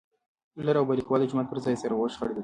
لر 0.65 0.75
او 0.79 0.85
بر 0.89 0.99
کليوال 1.07 1.21
د 1.23 1.29
جومات 1.29 1.47
پر 1.49 1.57
ځای 1.65 1.75
سره 1.81 1.93
وشخړېدل. 1.97 2.39